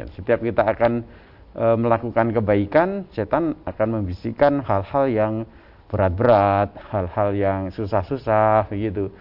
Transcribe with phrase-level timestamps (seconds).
[0.00, 1.04] Ya, setiap kita akan
[1.52, 5.34] e, melakukan kebaikan, setan akan membisikkan hal-hal yang
[5.92, 9.12] berat-berat, hal-hal yang susah-susah begitu.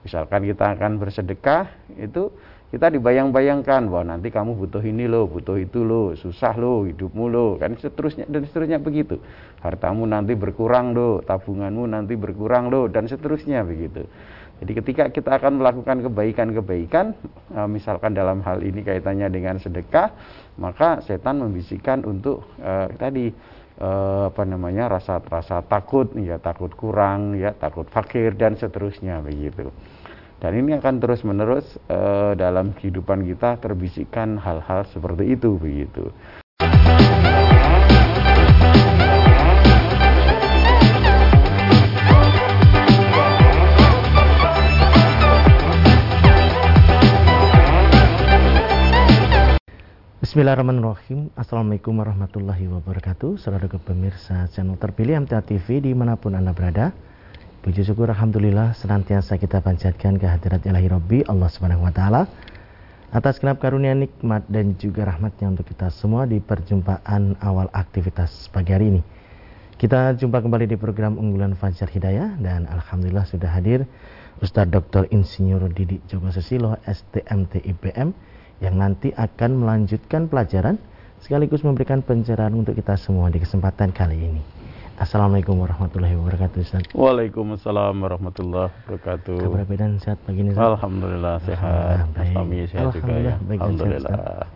[0.00, 1.68] Misalkan kita akan bersedekah,
[2.00, 2.32] itu
[2.72, 7.60] kita dibayang-bayangkan bahwa nanti kamu butuh ini loh, butuh itu loh, susah loh, hidupmu loh,
[7.60, 9.20] kan seterusnya dan seterusnya begitu.
[9.60, 14.08] Hartamu nanti berkurang loh, tabunganmu nanti berkurang loh, dan seterusnya begitu.
[14.62, 17.18] Jadi ketika kita akan melakukan kebaikan-kebaikan,
[17.50, 20.14] eh, misalkan dalam hal ini kaitannya dengan sedekah,
[20.54, 23.26] maka setan membisikkan untuk eh, tadi
[23.82, 29.74] eh, apa namanya rasa rasa takut, ya takut kurang, ya takut fakir dan seterusnya begitu.
[30.38, 36.10] Dan ini akan terus-menerus uh, dalam kehidupan kita terbisikkan hal-hal seperti itu begitu.
[50.32, 56.96] Bismillahirrahmanirrahim Assalamualaikum warahmatullahi wabarakatuh Saudara pemirsa channel terpilih MTA TV di mana pun Anda berada
[57.60, 62.32] Puji syukur Alhamdulillah senantiasa kita panjatkan kehadirat ilahi Rabbi Allah Subhanahu wa taala
[63.12, 68.72] atas kenap karunia nikmat dan juga rahmatnya untuk kita semua di perjumpaan awal aktivitas pagi
[68.72, 69.04] hari ini.
[69.76, 73.84] Kita jumpa kembali di program unggulan Fajar Hidayah dan Alhamdulillah sudah hadir
[74.40, 75.12] Ustaz Dr.
[75.12, 78.16] Insinyur Didi Joko Susilo STMT IPM
[78.62, 80.78] yang nanti akan melanjutkan pelajaran
[81.18, 84.42] sekaligus memberikan pencerahan untuk kita semua di kesempatan kali ini.
[85.02, 86.82] Assalamualaikum warahmatullahi wabarakatuh Ustaz.
[86.94, 89.34] Waalaikumsalam warahmatullahi wabarakatuh.
[89.34, 90.78] Kabar dan sehat pagi ini Ustaz?
[90.78, 92.06] Alhamdulillah sehat.
[92.14, 93.34] Suami sehat juga ya.
[93.42, 94.46] Baik Alhamdulillah.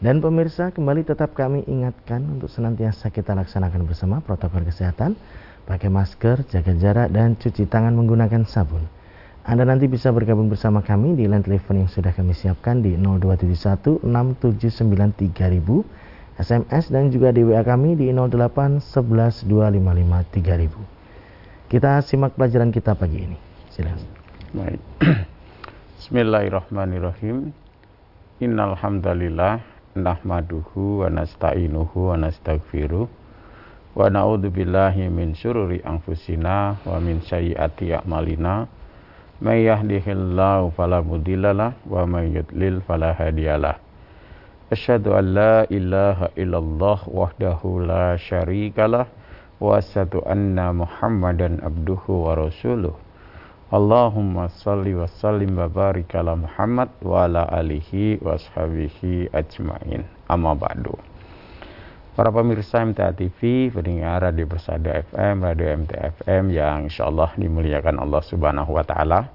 [0.00, 5.12] Dan pemirsa kembali tetap kami ingatkan untuk senantiasa kita laksanakan bersama protokol kesehatan,
[5.68, 8.95] pakai masker, jaga jarak dan cuci tangan menggunakan sabun.
[9.46, 14.02] Anda nanti bisa bergabung bersama kami di line telepon yang sudah kami siapkan di 0271
[14.02, 21.70] 6793000 SMS dan juga di WA kami di 08 11 255 3000.
[21.70, 23.38] Kita simak pelajaran kita pagi ini.
[23.70, 24.10] Silakan.
[24.50, 24.82] Baik.
[26.02, 27.54] Bismillahirrahmanirrahim.
[28.42, 29.62] Innal hamdalillah
[29.94, 33.06] nahmaduhu wa nasta'inuhu wa nastaghfiruh
[33.94, 38.74] wa na'udzu billahi min syururi anfusina wa min sayyiati a'malina
[39.42, 43.74] من يهده الله فلا مضل له ومن يضلل فلا هادي له
[44.72, 49.06] أشهد أن لا إله إلا الله وحده لا شريك له
[49.60, 52.94] وأشهد أن محمدا عبده ورسوله
[53.74, 57.90] اللهم صل وسلم وبارك على محمد وعلى آله
[58.22, 58.98] وصحبه
[59.34, 60.86] أجمعين أما بعد
[62.16, 68.24] Para pemirsa MTA TV, pendengar Radio Bersada FM, Radio MTA FM yang insyaallah dimuliakan Allah
[68.24, 69.28] Subhanahu wa taala.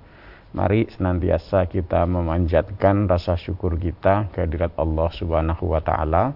[0.57, 6.33] Mari senantiasa kita memanjatkan rasa syukur kita kehadirat Allah Subhanahu wa taala.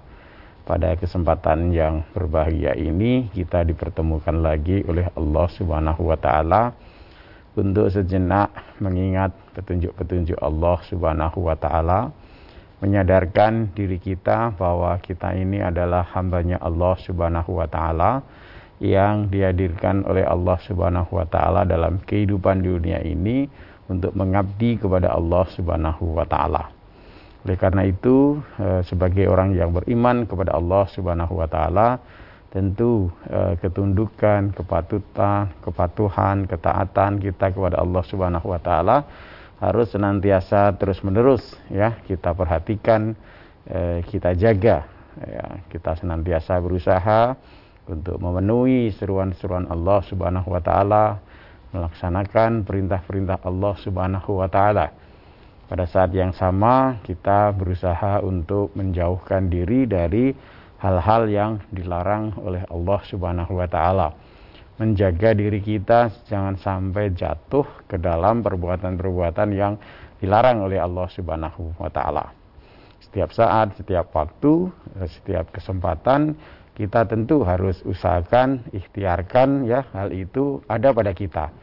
[0.70, 6.78] Pada kesempatan yang berbahagia ini kita dipertemukan lagi oleh Allah Subhanahu wa taala
[7.58, 12.14] untuk sejenak mengingat petunjuk-petunjuk Allah Subhanahu wa taala,
[12.84, 18.20] menyadarkan diri kita bahwa kita ini adalah hambanya Allah Subhanahu wa taala
[18.84, 23.48] yang dihadirkan oleh Allah Subhanahu wa taala dalam kehidupan dunia ini
[23.88, 26.74] untuk mengabdi kepada Allah Subhanahu wa taala.
[27.46, 32.02] Oleh karena itu, eh, sebagai orang yang beriman kepada Allah Subhanahu wa taala,
[32.52, 38.98] tentu eh, ketundukan, kepatutan, kepatuhan, ketaatan kita kepada Allah Subhanahu wa taala
[39.60, 43.16] harus senantiasa terus-menerus ya kita perhatikan,
[43.68, 44.84] eh, kita jaga
[45.20, 47.36] ya, kita senantiasa berusaha
[47.88, 51.22] untuk memenuhi seruan-seruan Allah Subhanahu wa taala
[51.72, 54.92] melaksanakan perintah-perintah Allah Subhanahu wa taala.
[55.66, 60.30] Pada saat yang sama kita berusaha untuk menjauhkan diri dari
[60.78, 64.14] hal-hal yang dilarang oleh Allah Subhanahu wa taala.
[64.76, 69.80] Menjaga diri kita jangan sampai jatuh ke dalam perbuatan-perbuatan yang
[70.20, 72.36] dilarang oleh Allah Subhanahu wa taala.
[73.00, 74.68] Setiap saat, setiap waktu,
[75.08, 76.36] setiap kesempatan
[76.76, 81.56] kita tentu harus usahakan, ikhtiarkan ya hal itu ada pada kita.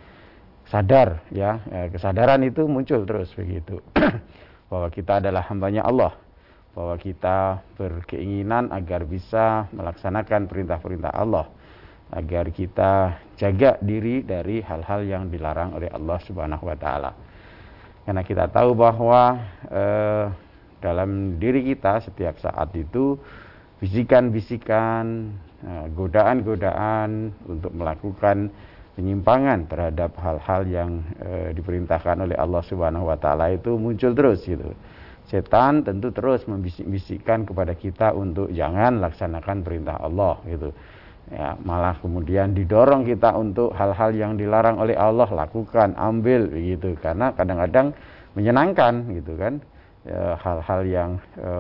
[0.73, 3.77] Sadar ya eh, kesadaran itu muncul terus begitu.
[4.73, 6.17] Bahwa kita adalah hambanya Allah.
[6.73, 11.61] Bahwa kita berkeinginan agar bisa melaksanakan perintah-perintah Allah
[12.13, 17.11] agar kita jaga diri dari hal-hal yang dilarang oleh Allah Subhanahu wa taala.
[18.05, 19.41] Karena kita tahu bahwa
[19.73, 20.27] eh,
[20.85, 23.17] dalam diri kita setiap saat itu
[23.81, 25.33] bisikan-bisikan,
[25.65, 28.53] eh, godaan-godaan untuk melakukan
[28.93, 34.77] penyimpangan terhadap hal-hal yang e, diperintahkan oleh Allah Subhanahu wa taala itu muncul terus gitu.
[35.25, 40.77] setan tentu terus membisik-bisikkan kepada kita untuk jangan laksanakan perintah Allah gitu
[41.31, 46.99] ya malah kemudian didorong kita untuk hal-hal yang dilarang oleh Allah lakukan ambil begitu.
[46.99, 47.95] Karena kadang-kadang
[48.35, 49.63] menyenangkan gitu kan.
[50.03, 51.53] Ya, hal-hal ya, yang e,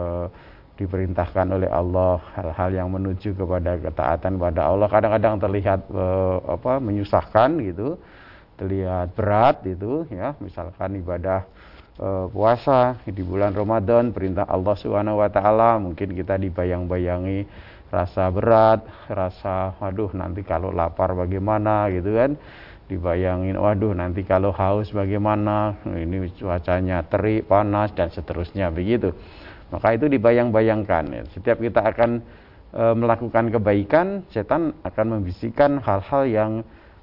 [0.75, 6.05] diperintahkan oleh Allah hal-hal yang menuju kepada ketaatan pada Allah kadang-kadang terlihat e,
[6.51, 8.03] apa menyusahkan gitu.
[8.59, 10.35] Terlihat berat itu ya.
[10.43, 11.47] Misalkan ibadah
[12.03, 18.81] e, puasa di bulan Ramadan perintah Allah Subhanahu wa taala mungkin kita dibayang-bayangi rasa berat,
[19.13, 22.41] rasa waduh nanti kalau lapar bagaimana gitu kan.
[22.89, 25.77] Dibayangin waduh nanti kalau haus bagaimana.
[25.85, 29.13] Ini cuacanya terik, panas dan seterusnya begitu.
[29.69, 31.23] Maka itu dibayang-bayangkan ya.
[31.33, 32.11] Setiap kita akan
[32.73, 36.53] e, melakukan kebaikan, setan akan membisikkan hal-hal yang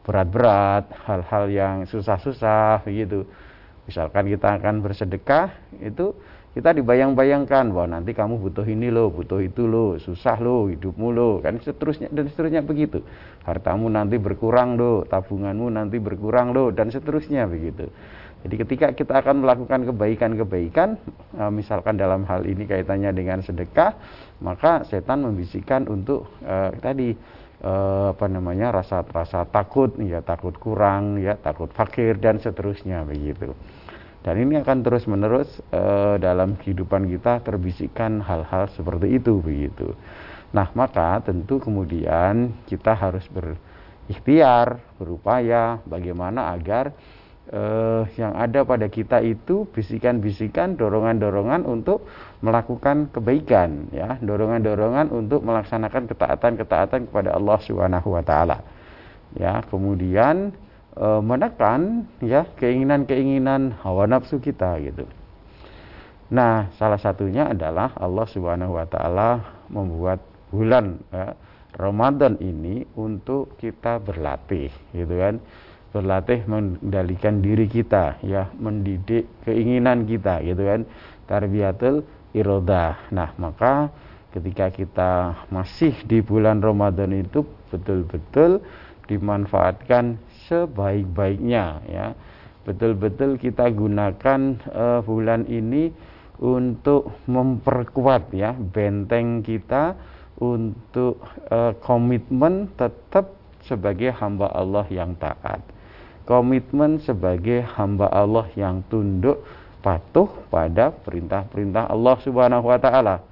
[0.06, 3.26] berat-berat, hal-hal yang susah-susah begitu.
[3.90, 5.50] Misalkan kita akan bersedekah,
[5.82, 6.14] itu
[6.50, 11.34] kita dibayang-bayangkan bahwa nanti kamu butuh ini loh, butuh itu loh, susah loh, hidupmu loh,
[11.46, 13.06] kan seterusnya dan seterusnya begitu.
[13.46, 17.86] Hartamu nanti berkurang loh, tabunganmu nanti berkurang loh dan seterusnya begitu.
[18.40, 20.96] Jadi ketika kita akan melakukan kebaikan-kebaikan,
[21.36, 23.94] e, misalkan dalam hal ini kaitannya dengan sedekah,
[24.40, 27.12] maka setan membisikkan untuk eh, tadi
[27.60, 33.52] eh, apa namanya rasa rasa takut, ya takut kurang, ya takut fakir dan seterusnya begitu.
[34.20, 35.82] Dan ini akan terus-menerus e,
[36.20, 39.96] dalam kehidupan kita terbisikkan hal-hal seperti itu begitu.
[40.52, 46.92] Nah, maka tentu kemudian kita harus berikhtiar, berupaya bagaimana agar
[47.48, 47.62] e,
[48.20, 52.04] yang ada pada kita itu bisikan-bisikan, dorongan-dorongan untuk
[52.44, 58.60] melakukan kebaikan, ya, dorongan-dorongan untuk melaksanakan ketaatan-ketaatan kepada Allah Subhanahu wa taala.
[59.40, 60.52] Ya, kemudian
[61.00, 65.08] e, menekan ya keinginan-keinginan hawa nafsu kita gitu.
[66.30, 69.42] Nah, salah satunya adalah Allah Subhanahu wa taala
[69.72, 70.22] membuat
[70.54, 71.34] bulan ya,
[71.74, 75.42] Ramadan ini untuk kita berlatih gitu kan.
[75.90, 80.86] Berlatih mengendalikan diri kita ya, mendidik keinginan kita gitu kan.
[81.26, 82.06] Tarbiyatul
[82.38, 83.10] irodah.
[83.10, 83.90] Nah, maka
[84.30, 85.12] ketika kita
[85.50, 87.42] masih di bulan Ramadan itu
[87.74, 88.62] betul-betul
[89.10, 92.08] dimanfaatkan sebaik-baiknya ya.
[92.64, 94.40] Betul-betul kita gunakan
[94.70, 95.90] uh, bulan ini
[96.40, 99.98] untuk memperkuat ya benteng kita
[100.40, 101.20] untuk
[101.52, 103.36] uh, komitmen tetap
[103.66, 105.60] sebagai hamba Allah yang taat.
[106.24, 109.44] Komitmen sebagai hamba Allah yang tunduk
[109.82, 113.26] patuh pada perintah-perintah Allah Subhanahu wa taala.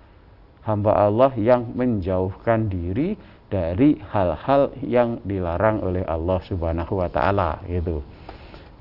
[0.66, 3.16] Hamba Allah yang menjauhkan diri
[3.48, 8.04] dari hal-hal yang dilarang oleh Allah Subhanahu wa taala gitu.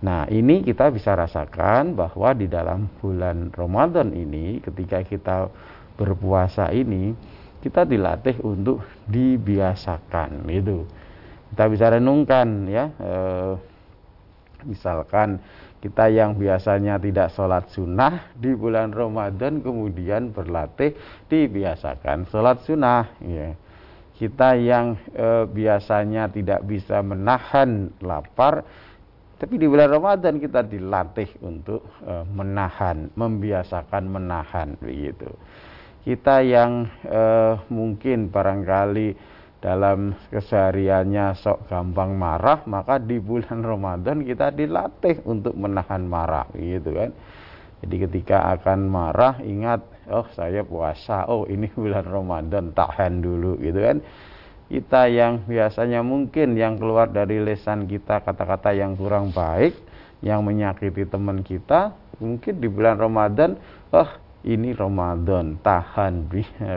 [0.03, 5.49] Nah, ini kita bisa rasakan bahwa di dalam bulan Ramadan ini ketika kita
[5.97, 7.17] berpuasa ini
[7.65, 10.85] kita dilatih untuk dibiasakan gitu.
[11.55, 13.13] Kita bisa renungkan ya e,
[14.69, 15.41] misalkan
[15.81, 20.93] kita yang biasanya tidak sholat sunnah di bulan Ramadan kemudian berlatih
[21.31, 23.55] dibiasakan sholat sunnah ya
[24.17, 28.65] kita yang e, biasanya tidak bisa menahan lapar
[29.37, 35.29] tapi di bulan Ramadan kita dilatih untuk e, menahan, membiasakan menahan begitu.
[36.01, 37.23] Kita yang e,
[37.69, 46.09] mungkin barangkali dalam kesehariannya sok gampang marah, maka di bulan Ramadan kita dilatih untuk menahan
[46.09, 47.13] marah gitu kan.
[47.85, 53.81] Jadi ketika akan marah ingat oh saya puasa, oh ini bulan Ramadan tahan dulu gitu
[53.83, 53.99] kan.
[54.67, 59.79] Kita yang biasanya mungkin yang keluar dari lesan kita kata-kata yang kurang baik,
[60.27, 63.55] yang menyakiti teman kita, mungkin di bulan Ramadan,
[63.95, 64.11] oh
[64.43, 66.27] ini Ramadan, tahan.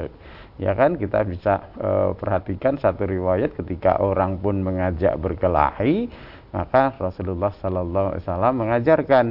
[0.63, 6.13] ya kan kita bisa e, perhatikan satu riwayat ketika orang pun mengajak berkelahi,
[6.53, 9.25] maka Rasulullah Sallallahu Alaihi Wasallam mengajarkan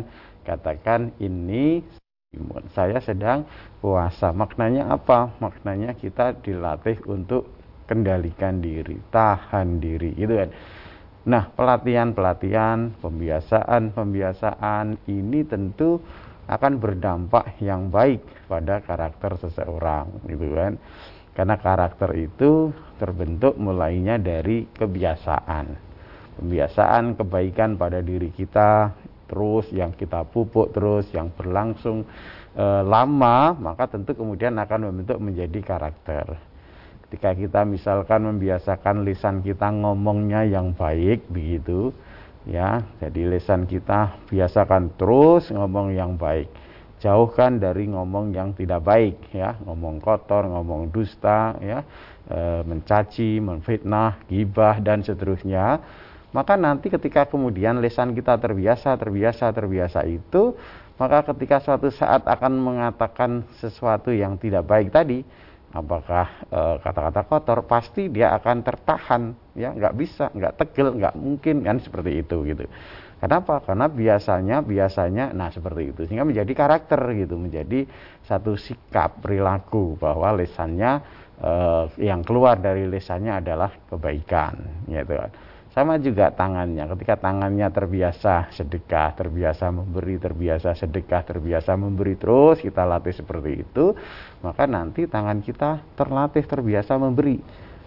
[0.47, 1.85] katakan ini
[2.75, 3.45] saya sedang
[3.83, 4.33] puasa.
[4.35, 5.30] Maknanya apa?
[5.38, 7.49] Maknanya kita dilatih untuk
[7.88, 10.50] kendalikan diri, tahan diri, gitu kan.
[11.28, 16.00] Nah, pelatihan-pelatihan, pembiasaan-pembiasaan ini tentu
[16.49, 20.78] akan berdampak yang baik pada karakter seseorang, gitu kan.
[21.33, 25.66] Karena karakter itu terbentuk mulainya dari kebiasaan.
[26.38, 28.92] Pembiasaan kebaikan pada diri kita,
[29.28, 32.08] terus yang kita pupuk terus yang berlangsung
[32.56, 36.40] e, lama maka tentu kemudian akan membentuk menjadi karakter.
[37.08, 41.92] Ketika kita misalkan membiasakan lisan kita ngomongnya yang baik begitu
[42.49, 46.49] ya jadi lisan kita biasakan terus ngomong yang baik.
[46.99, 51.87] Jauhkan dari ngomong yang tidak baik ya ngomong kotor ngomong dusta ya
[52.26, 55.78] e, mencaci menfitnah gibah dan seterusnya
[56.30, 60.52] maka nanti ketika kemudian lesan kita terbiasa terbiasa terbiasa itu
[60.99, 65.25] maka ketika suatu saat akan mengatakan sesuatu yang tidak baik tadi
[65.73, 69.23] apakah e, kata-kata e, kotor pasti dia akan tertahan
[69.56, 72.64] ya nggak bisa nggak tegel nggak mungkin kan seperti itu gitu
[73.18, 73.58] Kenapa?
[73.66, 77.82] Karena biasanya biasanya nah seperti itu sehingga menjadi karakter gitu, menjadi
[78.23, 81.02] satu sikap perilaku bahwa lesannya
[81.42, 85.30] eh, yang keluar dari lesannya adalah kebaikan, gitu kan.
[85.78, 92.82] Sama juga tangannya, ketika tangannya terbiasa sedekah, terbiasa memberi, terbiasa sedekah, terbiasa memberi terus kita
[92.82, 93.94] latih seperti itu,
[94.42, 97.38] maka nanti tangan kita terlatih terbiasa memberi.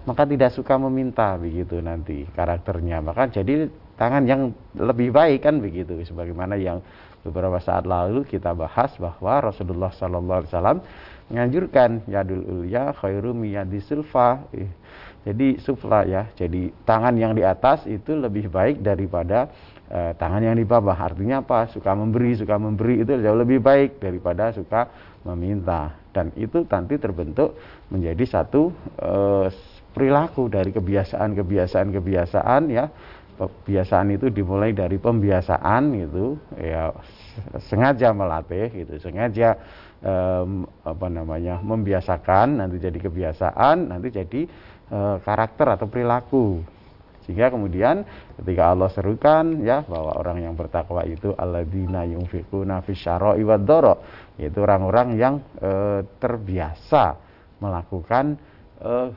[0.08, 3.04] Maka tidak suka meminta begitu nanti karakternya.
[3.04, 3.68] Maka jadi
[4.00, 6.00] tangan yang lebih baik kan begitu.
[6.08, 6.80] Sebagaimana yang
[7.28, 10.80] beberapa saat lalu kita bahas bahwa Rasulullah Sallallahu Alaihi Wasallam
[11.28, 14.48] menganjurkan yadul ulya khairu miyadi sulfa
[15.22, 16.26] jadi sufla ya.
[16.34, 19.54] Jadi tangan yang di atas itu lebih baik daripada
[19.86, 20.98] eh, tangan yang di bawah.
[20.98, 21.70] Artinya apa?
[21.70, 24.90] Suka memberi suka memberi itu jauh lebih baik daripada suka
[25.22, 25.94] meminta.
[26.10, 27.54] Dan itu nanti terbentuk
[27.94, 29.48] menjadi satu eh,
[29.94, 32.90] perilaku dari kebiasaan-kebiasaan kebiasaan ya.
[33.38, 36.42] Kebiasaan itu dimulai dari pembiasaan gitu.
[36.58, 36.98] Ya
[37.70, 38.98] sengaja melatih gitu.
[38.98, 39.54] Sengaja
[40.02, 44.42] um, apa namanya membiasakan nanti jadi kebiasaan nanti jadi
[45.24, 46.60] karakter atau perilaku
[47.24, 48.04] sehingga kemudian
[48.42, 53.70] ketika Allah serukan ya bahwa orang yang bertakwa itu alladzina yunfiquna fisyara'i wad
[54.42, 57.16] yaitu orang-orang yang uh, terbiasa
[57.62, 58.36] melakukan
[58.82, 59.14] uh,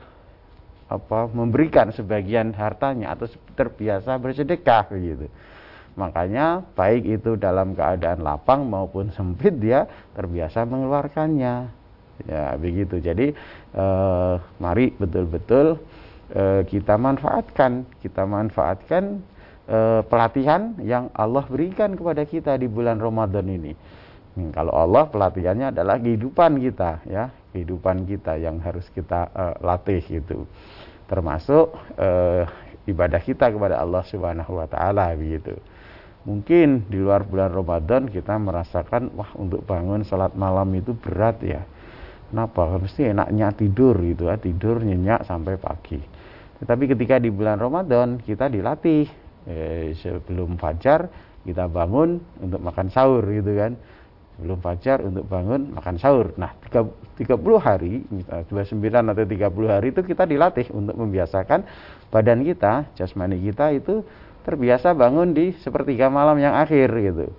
[0.85, 3.25] apa memberikan sebagian hartanya atau
[3.57, 5.25] terbiasa bersedekah begitu.
[5.97, 11.84] Makanya baik itu dalam keadaan lapang maupun sempit dia terbiasa mengeluarkannya.
[12.23, 13.03] Ya begitu.
[13.03, 13.35] Jadi
[13.75, 15.83] eh, mari betul-betul
[16.31, 19.19] eh, kita manfaatkan, kita manfaatkan
[19.67, 23.75] eh, pelatihan yang Allah berikan kepada kita di bulan Ramadan ini.
[24.35, 30.03] Hmm, kalau Allah pelatihannya adalah kehidupan kita, ya kehidupan kita yang harus kita uh, latih
[30.03, 30.43] gitu
[31.07, 32.43] termasuk uh,
[32.83, 35.55] ibadah kita kepada Allah Subhanahu wa taala begitu.
[36.25, 41.61] Mungkin di luar bulan Ramadan kita merasakan wah untuk bangun salat malam itu berat ya.
[42.29, 42.81] Kenapa?
[42.81, 46.01] Mesti enaknya tidur gitu ya, tidur nyenyak sampai pagi.
[46.61, 49.05] Tetapi ketika di bulan Ramadan kita dilatih
[49.45, 51.07] eh, sebelum fajar
[51.45, 53.77] kita bangun untuk makan sahur gitu kan
[54.35, 56.35] belum fajar untuk bangun makan sahur.
[56.35, 57.15] Nah, 30
[57.55, 58.03] hari,
[58.51, 58.51] 29
[58.83, 61.63] atau 30 hari itu kita dilatih untuk membiasakan
[62.11, 64.03] badan kita, jasmani kita itu
[64.43, 67.31] terbiasa bangun di sepertiga malam yang akhir gitu.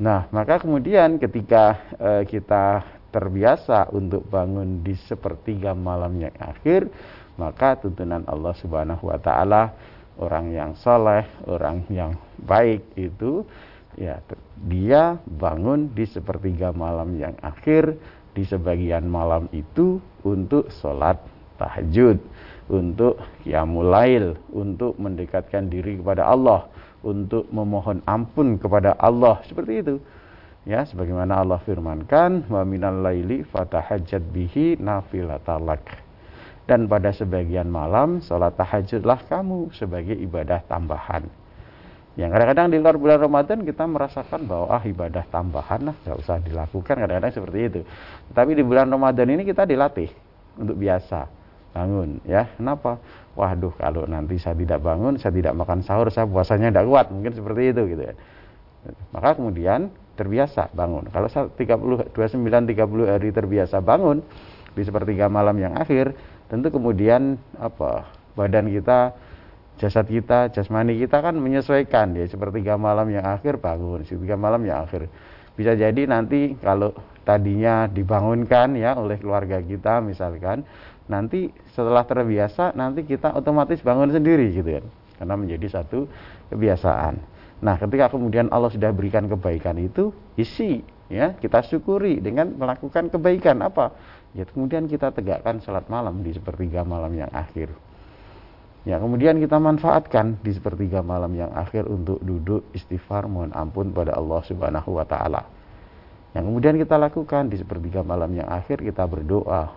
[0.00, 2.80] Nah, maka kemudian ketika e, kita
[3.10, 6.88] terbiasa untuk bangun di sepertiga malam yang akhir,
[7.36, 9.74] maka tuntunan Allah Subhanahu wa taala
[10.20, 13.44] orang yang soleh, orang yang baik itu
[13.98, 14.22] ya
[14.68, 17.98] dia bangun di sepertiga malam yang akhir
[18.32, 21.18] di sebagian malam itu untuk sholat
[21.58, 22.22] tahajud
[22.70, 23.90] untuk qiyamul
[24.54, 26.70] untuk mendekatkan diri kepada Allah
[27.02, 29.94] untuk memohon ampun kepada Allah seperti itu
[30.68, 35.84] ya sebagaimana Allah firmankan wa minal laili fatahajjat bihi nafilatalak
[36.68, 41.26] dan pada sebagian malam sholat tahajudlah kamu sebagai ibadah tambahan
[42.18, 46.42] yang kadang-kadang di luar bulan Ramadan kita merasakan bahwa ah ibadah tambahan lah nggak usah
[46.42, 47.80] dilakukan kadang-kadang seperti itu.
[48.34, 50.10] Tapi di bulan Ramadan ini kita dilatih
[50.58, 51.30] untuk biasa
[51.70, 52.50] bangun ya.
[52.58, 52.98] Kenapa?
[53.38, 57.30] Waduh kalau nanti saya tidak bangun, saya tidak makan sahur, saya puasanya tidak kuat mungkin
[57.30, 58.14] seperti itu gitu ya.
[59.14, 61.08] Maka kemudian terbiasa bangun.
[61.08, 62.36] Kalau 30 29
[62.76, 64.20] 30 hari terbiasa bangun
[64.76, 66.12] di sepertiga malam yang akhir,
[66.52, 68.20] tentu kemudian apa?
[68.30, 69.16] badan kita
[69.80, 74.84] jasad kita, jasmani kita kan menyesuaikan ya sepertiga malam yang akhir bangun, sepertiga malam yang
[74.84, 75.08] akhir.
[75.56, 76.92] Bisa jadi nanti kalau
[77.24, 80.62] tadinya dibangunkan ya oleh keluarga kita misalkan,
[81.08, 84.84] nanti setelah terbiasa nanti kita otomatis bangun sendiri gitu kan.
[85.20, 86.08] Karena menjadi satu
[86.48, 87.39] kebiasaan.
[87.60, 90.80] Nah, ketika kemudian Allah sudah berikan kebaikan itu, isi
[91.12, 93.92] ya, kita syukuri dengan melakukan kebaikan apa?
[94.32, 97.68] Ya, kemudian kita tegakkan salat malam di sepertiga malam yang akhir.
[98.88, 104.16] Ya, kemudian kita manfaatkan di sepertiga malam yang akhir untuk duduk istighfar mohon ampun pada
[104.16, 105.44] Allah Subhanahu wa taala.
[106.32, 109.68] Yang kemudian kita lakukan di sepertiga malam yang akhir kita berdoa,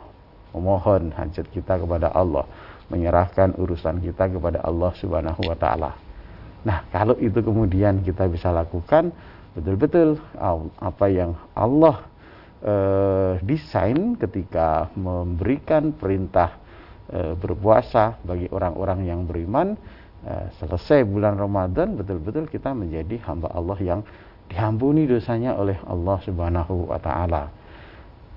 [0.56, 2.48] memohon hajat kita kepada Allah,
[2.88, 6.13] menyerahkan urusan kita kepada Allah Subhanahu wa taala.
[6.64, 9.12] Nah, kalau itu kemudian kita bisa lakukan,
[9.52, 10.18] betul-betul
[10.80, 12.08] apa yang Allah
[12.64, 16.58] uh, desain ketika memberikan perintah
[17.12, 19.76] uh, berpuasa bagi orang-orang yang beriman
[20.24, 24.02] uh, selesai bulan Ramadan betul-betul kita menjadi hamba Allah yang
[24.48, 27.52] diampuni dosanya oleh Allah Subhanahu wa taala.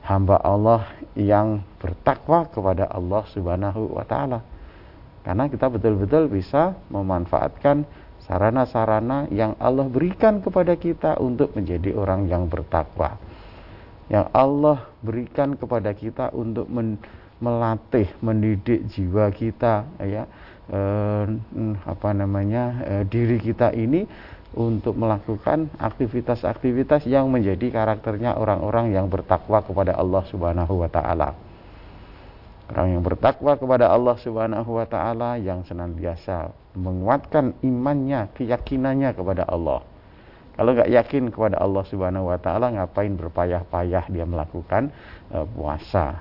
[0.07, 0.87] Hamba Allah
[1.19, 4.39] yang bertakwa kepada Allah Subhanahu wa taala.
[5.27, 7.83] Karena kita betul-betul bisa memanfaatkan
[8.27, 13.17] sarana-sarana yang Allah berikan kepada kita untuk menjadi orang yang bertakwa.
[14.11, 16.99] Yang Allah berikan kepada kita untuk men
[17.37, 20.25] melatih, mendidik jiwa kita ya
[20.73, 21.25] eh,
[21.85, 24.09] apa namanya eh, diri kita ini
[24.57, 31.37] untuk melakukan aktivitas-aktivitas yang menjadi karakternya orang-orang yang bertakwa kepada Allah Subhanahu wa taala.
[32.73, 39.83] Orang yang bertakwa kepada Allah Subhanahu wa taala yang senantiasa menguatkan imannya, keyakinannya kepada Allah.
[40.57, 44.89] Kalau nggak yakin kepada Allah Subhanahu wa taala, ngapain berpayah-payah dia melakukan
[45.33, 46.21] uh, puasa?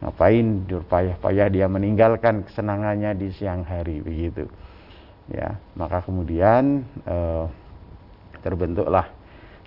[0.00, 4.48] Ngapain berpayah-payah dia meninggalkan kesenangannya di siang hari begitu.
[5.28, 7.48] Ya, maka kemudian uh,
[8.44, 9.08] terbentuklah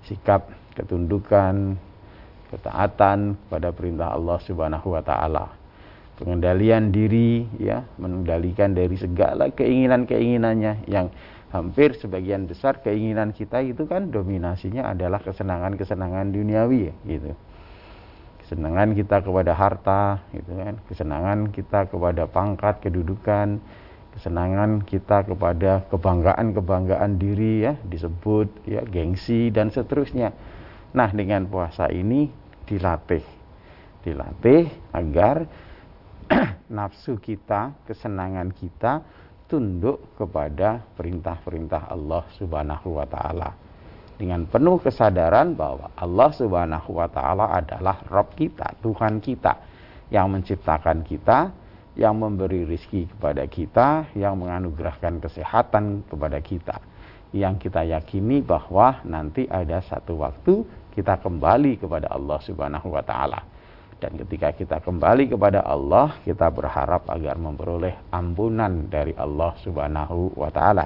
[0.05, 1.77] sikap ketundukan,
[2.53, 5.66] ketaatan pada perintah Allah Subhanahu wa taala
[6.17, 11.13] pengendalian diri ya mengendalikan dari segala keinginan-keinginannya yang
[11.53, 17.31] hampir sebagian besar keinginan kita itu kan dominasinya adalah kesenangan-kesenangan duniawi ya, gitu.
[18.43, 20.79] Kesenangan kita kepada harta gitu kan.
[20.87, 23.59] Kesenangan kita kepada pangkat kedudukan.
[24.15, 30.31] Kesenangan kita kepada kebanggaan-kebanggaan diri ya disebut ya gengsi dan seterusnya.
[30.95, 32.31] Nah dengan puasa ini
[32.65, 33.21] dilatih.
[34.07, 35.43] Dilatih agar
[36.77, 39.03] nafsu kita, kesenangan kita
[39.47, 43.49] tunduk kepada perintah-perintah Allah Subhanahu wa taala.
[44.17, 49.53] Dengan penuh kesadaran bahwa Allah Subhanahu wa taala adalah Rob kita, Tuhan kita
[50.11, 51.53] yang menciptakan kita,
[51.95, 56.77] yang memberi rizki kepada kita, yang menganugerahkan kesehatan kepada kita.
[57.31, 60.63] Yang kita yakini bahwa nanti ada satu waktu
[60.95, 63.56] kita kembali kepada Allah Subhanahu wa taala
[63.97, 70.53] dan ketika kita kembali kepada Allah, kita berharap agar memperoleh ampunan dari Allah Subhanahu wa
[70.53, 70.85] taala.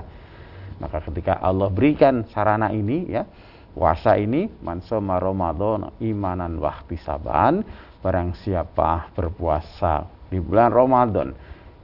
[0.80, 3.28] Maka ketika Allah berikan sarana ini ya,
[3.76, 6.58] puasa ini mansoma Ramadan imanan
[7.04, 7.62] saban
[8.00, 11.36] barang siapa berpuasa di bulan Ramadan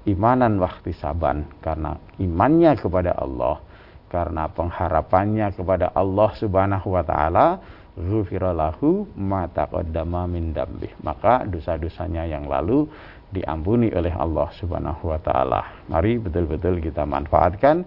[0.07, 0.55] imanan
[0.95, 3.59] saban karena imannya kepada Allah,
[4.07, 7.59] karena pengharapannya kepada Allah Subhanahu wa taala,
[7.97, 10.93] ghufiralahu ma taqaddama min dambih.
[11.01, 12.86] Maka dosa-dosanya yang lalu
[13.33, 15.83] diampuni oleh Allah Subhanahu wa taala.
[15.89, 17.83] Mari betul-betul kita manfaatkan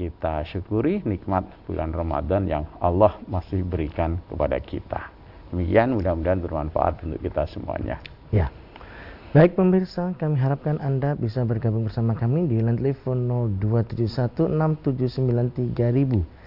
[0.00, 5.12] kita syukuri nikmat bulan Ramadan yang Allah masih berikan kepada kita.
[5.52, 8.00] Demikian mudah-mudahan bermanfaat untuk kita semuanya.
[8.32, 8.48] Ya.
[9.30, 13.30] Baik pemirsa, kami harapkan Anda bisa bergabung bersama kami di line telepon
[13.62, 16.39] 02716793000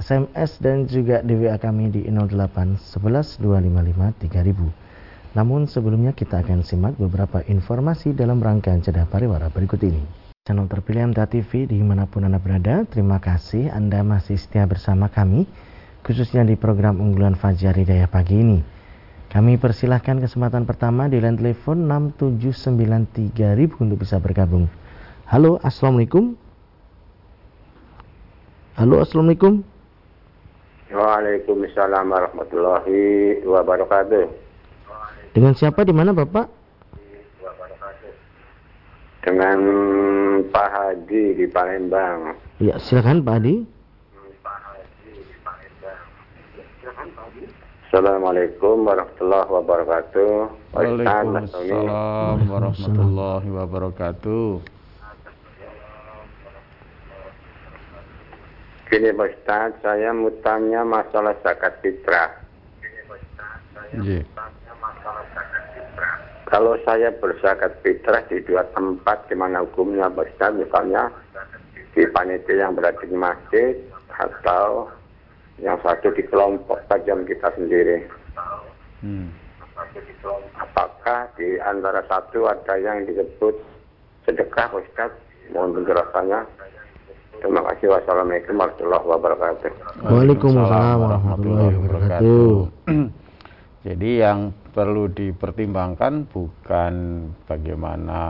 [0.00, 5.36] SMS dan juga DWA kami di 08 11 255 3000.
[5.36, 10.00] Namun sebelumnya kita akan simak beberapa informasi dalam rangkaian cedah pariwara berikut ini.
[10.48, 15.12] Channel terpilih MTA TV di mana pun Anda berada, terima kasih Anda masih setia bersama
[15.12, 15.44] kami,
[16.00, 18.58] khususnya di program unggulan Fajar Hidayah pagi ini.
[19.30, 21.86] Kami persilahkan kesempatan pertama di line telepon
[22.16, 24.66] 6793000 untuk bisa bergabung.
[25.28, 26.34] Halo, Assalamualaikum.
[28.74, 29.79] Halo, Assalamualaikum.
[30.90, 34.26] Waalaikumsalam warahmatullahi wabarakatuh.
[35.30, 36.50] Dengan siapa di mana Bapak?
[39.22, 39.58] Dengan
[40.50, 42.34] Pak Haji di Palembang.
[42.58, 43.54] Ya, silakan Pak Haji.
[47.86, 50.30] Assalamualaikum warahmatullahi wabarakatuh.
[50.74, 54.79] Waalaikumsalam warahmatullahi wabarakatuh.
[58.90, 62.42] Gini Pak Ustaz, saya mau tanya masalah zakat fitrah.
[63.94, 64.26] Yeah.
[66.50, 70.58] Kalau saya berzakat fitrah di dua tempat, gimana hukumnya Pak Ustaz?
[70.58, 71.06] Misalnya
[71.94, 73.78] di panitia yang berada di masjid
[74.18, 74.90] atau
[75.62, 78.10] yang satu di kelompok tajam kita sendiri.
[79.06, 79.30] Hmm.
[80.58, 83.54] Apakah di antara satu ada yang disebut
[84.26, 85.14] sedekah Ustaz?
[85.54, 86.40] Mohon penjelasannya.
[87.40, 87.88] Terima kasih.
[87.88, 89.70] Wassalamualaikum warahmatullahi wabarakatuh.
[90.04, 92.52] Waalaikumsalam warahmatullahi wabarakatuh.
[93.88, 96.94] Jadi yang perlu dipertimbangkan bukan
[97.48, 98.20] bagaimana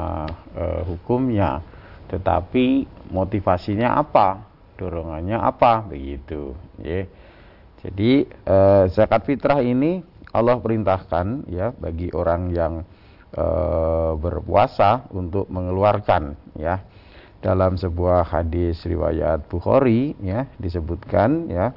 [0.55, 1.59] uh, hukumnya,
[2.07, 4.47] tetapi motivasinya apa,
[4.79, 6.55] dorongannya apa, begitu.
[6.79, 7.11] Ya.
[7.81, 10.05] Jadi eh, zakat fitrah ini
[10.37, 12.85] Allah perintahkan ya bagi orang yang
[13.33, 16.85] eh, berpuasa untuk mengeluarkan ya
[17.41, 21.73] dalam sebuah hadis riwayat Bukhari ya disebutkan ya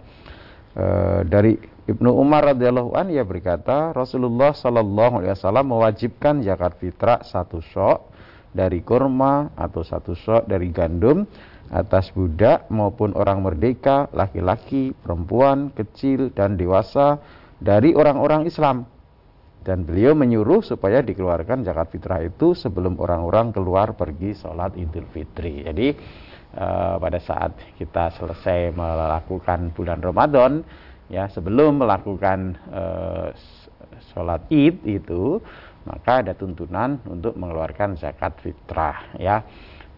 [0.76, 7.20] eh, dari Ibnu Umar radhiyallahu an ia berkata Rasulullah sallallahu alaihi wasallam mewajibkan zakat fitrah
[7.28, 8.08] satu sok
[8.56, 11.28] dari kurma atau satu sok dari gandum
[11.74, 17.18] atas budak maupun orang merdeka, laki-laki, perempuan, kecil, dan dewasa
[17.58, 18.86] dari orang-orang Islam.
[19.64, 25.64] Dan beliau menyuruh supaya dikeluarkan zakat fitrah itu sebelum orang-orang keluar pergi sholat idul fitri.
[25.64, 25.96] Jadi
[26.60, 30.68] uh, pada saat kita selesai melakukan bulan Ramadan,
[31.08, 33.32] ya sebelum melakukan uh,
[34.12, 35.40] sholat id itu,
[35.88, 39.16] maka ada tuntunan untuk mengeluarkan zakat fitrah.
[39.16, 39.48] Ya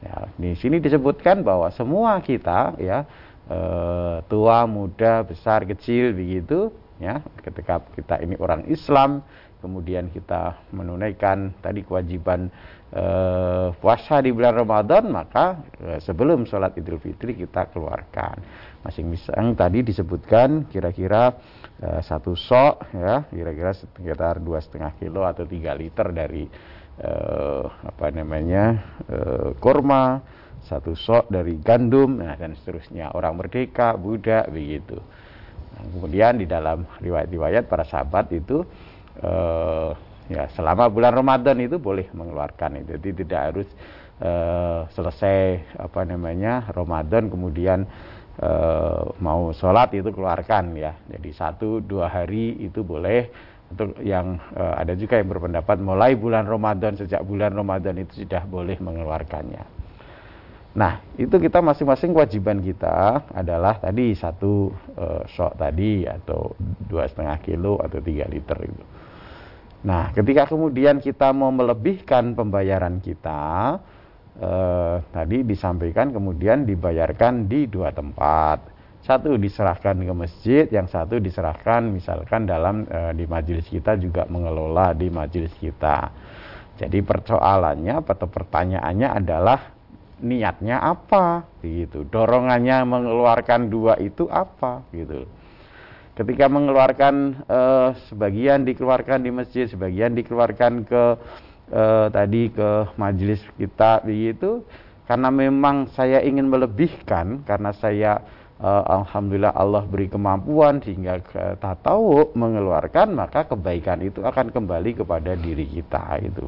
[0.06, 3.10] Ya, di sini disebutkan bahwa semua kita ya
[3.50, 3.60] e,
[4.30, 6.70] tua, muda, besar, kecil begitu
[7.02, 9.20] ya ketika kita ini orang Islam
[9.60, 12.48] kemudian kita menunaikan tadi kewajiban
[12.94, 13.06] e,
[13.82, 18.40] puasa di bulan Ramadan maka e, sebelum sholat Idul Fitri kita keluarkan
[18.86, 21.36] masing-masing tadi disebutkan kira-kira
[21.82, 26.48] e, satu sok ya kira-kira sekitar dua setengah kilo atau tiga liter dari
[27.00, 28.66] eh, apa namanya
[29.08, 30.24] eh, kurma,
[30.64, 33.12] satu sok dari gandum, nah, dan seterusnya.
[33.14, 35.00] Orang merdeka, budak, begitu.
[35.76, 38.64] Nah, kemudian di dalam riwayat-riwayat para sahabat itu
[39.20, 39.92] eh,
[40.32, 42.96] ya selama bulan Ramadan itu boleh mengeluarkan itu.
[42.96, 43.68] Jadi tidak harus
[44.24, 45.40] eh, selesai
[45.76, 47.84] apa namanya Ramadan kemudian
[48.40, 50.96] eh, mau sholat itu keluarkan ya.
[51.12, 56.46] Jadi satu dua hari itu boleh untuk yang uh, ada juga yang berpendapat mulai bulan
[56.46, 59.75] Ramadan sejak bulan Ramadan itu sudah boleh mengeluarkannya.
[60.76, 67.40] Nah, itu kita masing-masing kewajiban kita adalah tadi satu uh, sok tadi atau dua setengah
[67.40, 68.84] kilo atau tiga liter itu.
[69.88, 73.80] Nah, ketika kemudian kita mau melebihkan pembayaran kita,
[74.44, 81.94] uh, tadi disampaikan kemudian dibayarkan di dua tempat satu diserahkan ke masjid, yang satu diserahkan
[81.94, 86.10] misalkan dalam e, di majelis kita juga mengelola di majelis kita.
[86.82, 89.75] Jadi persoalannya atau pertanyaannya adalah
[90.22, 92.08] niatnya apa gitu.
[92.08, 95.28] Dorongannya mengeluarkan dua itu apa gitu.
[96.16, 97.60] Ketika mengeluarkan e,
[98.08, 101.04] sebagian dikeluarkan di masjid, sebagian dikeluarkan ke
[101.68, 104.64] e, tadi ke majelis kita begitu
[105.06, 108.24] karena memang saya ingin melebihkan karena saya
[108.60, 115.38] uh, alhamdulillah Allah beri kemampuan sehingga kita tahu mengeluarkan maka kebaikan itu akan kembali kepada
[115.38, 116.46] diri kita itu.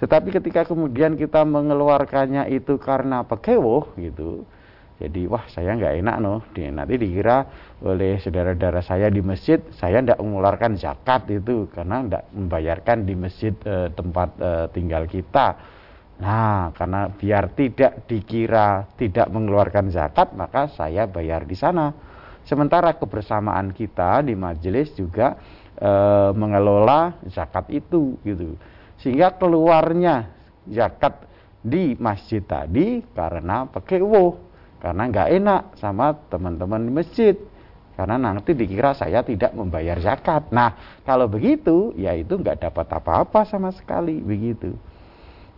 [0.00, 4.48] Tetapi ketika kemudian kita mengeluarkannya itu karena pekewo gitu,
[4.96, 7.44] jadi wah saya nggak enak no, nanti dikira
[7.84, 13.52] oleh saudara-saudara saya di masjid saya tidak mengeluarkan zakat itu karena tidak membayarkan di masjid
[13.64, 15.56] eh, tempat eh, tinggal kita
[16.20, 21.96] Nah, karena biar tidak dikira tidak mengeluarkan zakat, maka saya bayar di sana.
[22.44, 25.36] Sementara kebersamaan kita di majelis juga
[25.80, 25.92] e,
[26.36, 28.52] mengelola zakat itu, gitu.
[29.00, 30.28] Sehingga keluarnya
[30.68, 31.24] zakat
[31.60, 34.40] di masjid tadi karena pekewo,
[34.80, 37.34] karena nggak enak sama teman-teman di masjid
[38.00, 40.48] karena nanti dikira saya tidak membayar zakat.
[40.48, 40.72] Nah,
[41.04, 44.72] kalau begitu, ya itu nggak dapat apa-apa sama sekali begitu.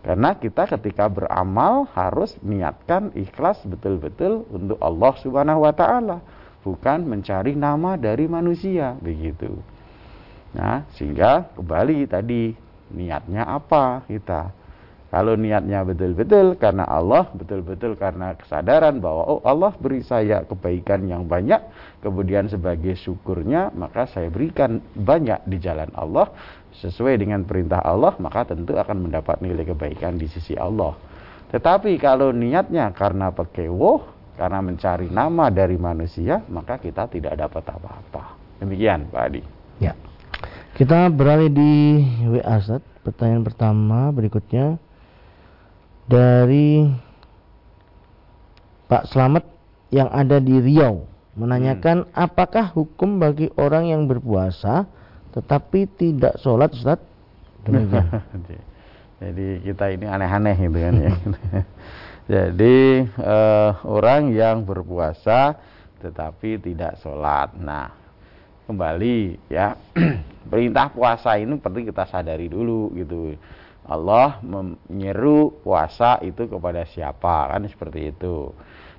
[0.03, 6.19] Karena kita ketika beramal harus niatkan ikhlas betul-betul untuk Allah Subhanahu wa taala,
[6.67, 9.55] bukan mencari nama dari manusia begitu.
[10.51, 12.51] Nah, sehingga kembali tadi
[12.93, 14.53] niatnya apa kita?
[15.13, 21.29] Kalau niatnya betul-betul karena Allah, betul-betul karena kesadaran bahwa oh Allah beri saya kebaikan yang
[21.29, 21.61] banyak,
[22.01, 26.33] kemudian sebagai syukurnya maka saya berikan banyak di jalan Allah
[26.81, 30.97] sesuai dengan perintah Allah, maka tentu akan mendapat nilai kebaikan di sisi Allah.
[31.53, 34.01] Tetapi kalau niatnya karena pekewoh,
[34.33, 38.33] karena mencari nama dari manusia, maka kita tidak dapat apa-apa.
[38.57, 39.41] Demikian Pak Adi.
[39.77, 39.93] Ya.
[40.73, 41.73] Kita beralih di
[42.33, 42.81] WA Zat.
[43.05, 44.81] Pertanyaan pertama berikutnya
[46.09, 46.89] dari
[48.89, 49.45] Pak Slamet
[49.93, 51.05] yang ada di Riau
[51.37, 52.13] menanyakan hmm.
[52.17, 54.89] apakah hukum bagi orang yang berpuasa
[55.37, 56.97] tetapi tidak sholat Ustaz?
[57.69, 58.09] Demikian.
[59.21, 61.13] Jadi kita ini aneh-aneh gitu kan ya.
[62.33, 62.77] Jadi
[63.21, 65.53] uh, orang yang berpuasa
[66.01, 67.53] tetapi tidak sholat.
[67.61, 68.02] Nah
[68.67, 69.75] kembali ya.
[70.51, 73.35] Perintah puasa ini penting kita sadari dulu gitu.
[73.83, 78.51] Allah menyeru puasa itu kepada siapa kan seperti itu.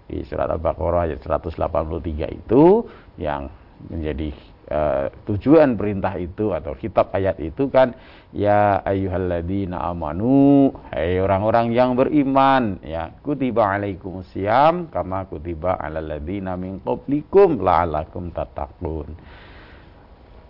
[0.05, 2.85] Di surat Al-Baqarah ayat 183 itu
[3.17, 3.49] yang
[3.89, 4.29] menjadi
[4.71, 7.93] uh, tujuan perintah itu atau kitab ayat itu kan
[8.33, 16.81] ya ayyuhalladzina amanu hai orang-orang yang beriman ya kutiba alaikumusiyam kama kutiba alal ladzina min
[16.81, 19.17] qablikum la'allakum tattaqun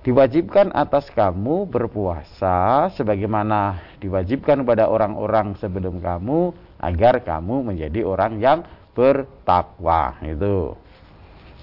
[0.04, 8.68] diwajibkan atas kamu berpuasa sebagaimana diwajibkan kepada orang-orang sebelum kamu agar kamu menjadi orang yang
[8.92, 10.76] bertakwa itu.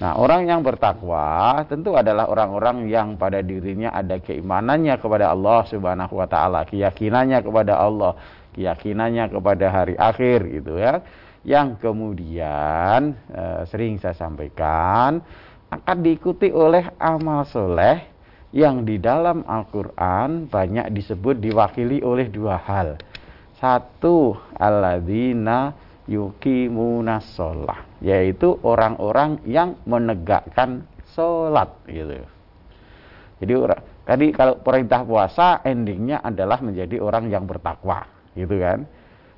[0.01, 6.17] Nah, orang yang bertakwa tentu adalah orang-orang yang pada dirinya ada keimanannya kepada Allah Subhanahu
[6.17, 8.17] wa taala, keyakinannya kepada Allah,
[8.57, 11.05] keyakinannya kepada hari akhir gitu ya.
[11.45, 15.21] Yang kemudian eh, sering saya sampaikan
[15.69, 18.10] akan diikuti oleh amal soleh
[18.51, 22.99] yang di dalam Al-Quran banyak disebut diwakili oleh dua hal.
[23.55, 25.71] Satu, alladzina
[26.03, 28.03] yukimuna sholah.
[28.03, 30.83] Yaitu orang-orang yang menegakkan
[31.15, 31.71] sholat.
[31.87, 32.27] Gitu.
[33.41, 33.53] Jadi
[34.03, 38.03] tadi kalau perintah puasa endingnya adalah menjadi orang yang bertakwa.
[38.35, 38.83] Gitu kan.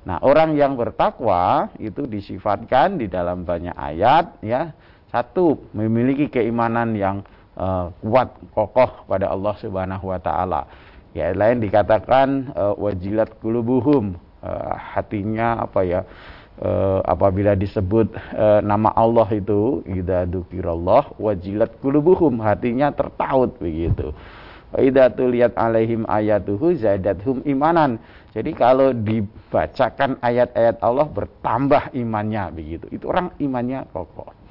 [0.04, 4.74] Nah orang yang bertakwa itu disifatkan di dalam banyak ayat ya.
[5.14, 7.22] Satu, memiliki keimanan yang
[7.58, 10.66] uh, kuat kokoh pada Allah Subhanahu wa taala.
[11.14, 16.00] Ya lain dikatakan uh, wajilat kulubuhum uh, hatinya apa ya
[16.58, 24.10] uh, apabila disebut uh, nama Allah itu idza dzukirallah wajilat kulubuhum hatinya tertaut begitu.
[24.74, 28.02] Idza tuliyat alaihim ayatuhu zadathum imanan.
[28.34, 32.90] Jadi kalau dibacakan ayat-ayat Allah bertambah imannya begitu.
[32.90, 34.43] Itu orang imannya kokoh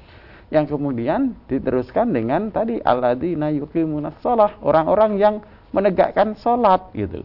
[0.52, 5.34] yang kemudian diteruskan dengan tadi alladzina yuqimunas shalah, orang-orang yang
[5.72, 7.24] menegakkan salat gitu.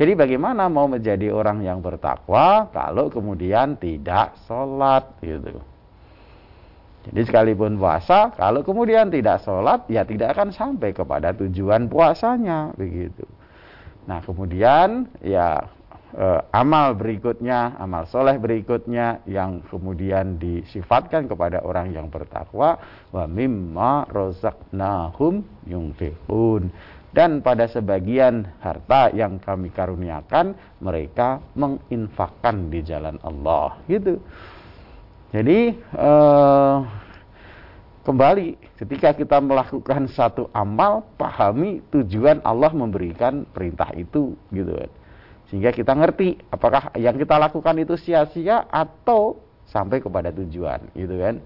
[0.00, 5.60] Jadi bagaimana mau menjadi orang yang bertakwa kalau kemudian tidak sholat gitu.
[7.00, 13.28] Jadi sekalipun puasa, kalau kemudian tidak sholat, ya tidak akan sampai kepada tujuan puasanya begitu.
[14.08, 15.68] Nah kemudian ya
[16.16, 22.78] uh, amal berikutnya, amal soleh berikutnya yang kemudian disifatkan kepada orang yang bertakwa
[23.10, 26.70] wa mimma rozaknahum yunfiqun
[27.10, 34.22] dan pada sebagian harta yang kami karuniakan mereka menginfakkan di jalan Allah gitu.
[35.30, 36.86] Jadi uh,
[38.02, 44.90] kembali ketika kita melakukan satu amal pahami tujuan Allah memberikan perintah itu gitu kan
[45.50, 51.42] sehingga kita ngerti apakah yang kita lakukan itu sia-sia atau sampai kepada tujuan, gitu kan.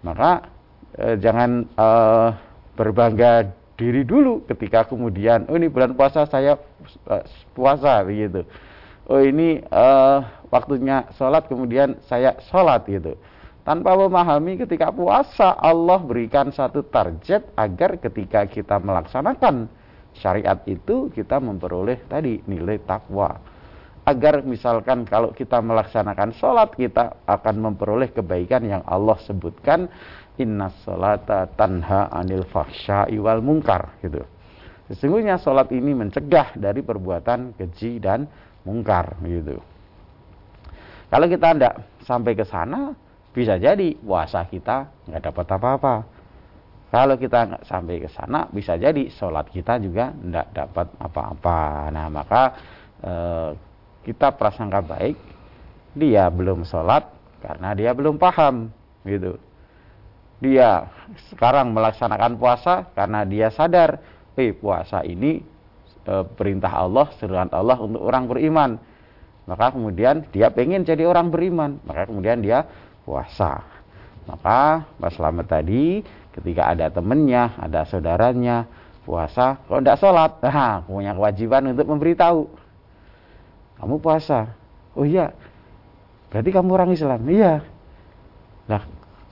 [0.00, 0.48] Maka
[0.96, 2.28] eh, jangan eh,
[2.72, 6.56] berbangga diri dulu ketika kemudian oh ini bulan puasa saya
[7.12, 8.48] eh, puasa begitu.
[9.12, 13.12] Oh ini eh, waktunya sholat kemudian saya sholat gitu.
[13.66, 19.68] Tanpa memahami ketika puasa Allah berikan satu target agar ketika kita melaksanakan
[20.20, 23.36] syariat itu kita memperoleh tadi nilai takwa.
[24.06, 29.90] Agar misalkan kalau kita melaksanakan sholat kita akan memperoleh kebaikan yang Allah sebutkan
[30.38, 34.22] inna sholata tanha anil fahsya'i wal mungkar gitu.
[34.86, 38.30] Sesungguhnya sholat ini mencegah dari perbuatan keji dan
[38.62, 39.58] mungkar gitu.
[41.10, 41.74] Kalau kita tidak
[42.06, 42.94] sampai ke sana,
[43.34, 46.15] bisa jadi puasa kita nggak dapat apa-apa
[46.86, 51.90] kalau kita nggak sampai ke sana, bisa jadi sholat kita juga tidak dapat apa-apa.
[51.90, 52.42] Nah, maka
[53.02, 53.12] e,
[54.06, 55.18] kita prasangka baik,
[55.98, 57.10] dia belum sholat
[57.42, 58.70] karena dia belum paham,
[59.02, 59.34] gitu.
[60.38, 60.86] Dia
[61.34, 63.98] sekarang melaksanakan puasa karena dia sadar,
[64.38, 65.42] eh puasa ini
[66.06, 68.70] e, perintah Allah, seruan Allah untuk orang beriman.
[69.50, 72.62] Maka kemudian dia pengen jadi orang beriman, maka kemudian dia
[73.02, 73.62] puasa.
[74.26, 76.02] Maka Mas Slamet tadi
[76.40, 78.68] ketika ada temennya, ada saudaranya
[79.06, 82.44] puasa, kalau tidak sholat, nah, punya kewajiban untuk memberitahu.
[83.76, 84.56] Kamu puasa,
[84.96, 85.32] oh iya,
[86.32, 87.60] berarti kamu orang Islam, iya.
[88.66, 88.82] Nah,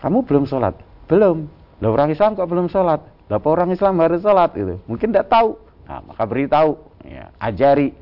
[0.05, 0.77] kamu belum sholat,
[1.09, 1.49] belum.
[1.81, 3.01] Lah orang Islam kok belum sholat?
[3.29, 4.77] Lah orang Islam harus sholat itu?
[4.85, 5.57] Mungkin tidak tahu.
[5.88, 7.93] Nah, maka beritahu, ya, ajari.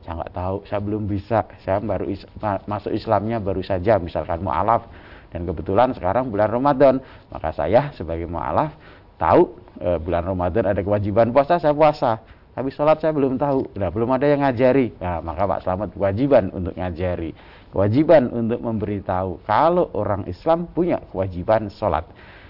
[0.00, 2.24] Saya nggak tahu, saya belum bisa, saya baru is
[2.64, 4.88] masuk Islamnya baru saja, misalkan mu'alaf
[5.30, 6.98] dan kebetulan sekarang bulan Ramadan,
[7.30, 8.74] maka saya sebagai mu'alaf
[9.14, 12.18] tahu e, bulan Ramadan ada kewajiban puasa, saya puasa.
[12.50, 14.90] Tapi sholat saya belum tahu, nah, belum ada yang ngajari.
[14.98, 17.30] Nah, maka Pak Selamat kewajiban untuk ngajari,
[17.70, 22.04] kewajiban untuk memberitahu kalau orang Islam punya kewajiban sholat